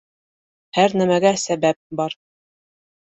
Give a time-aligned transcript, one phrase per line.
[0.77, 2.17] Һәр нәмәгә сәбәп бар.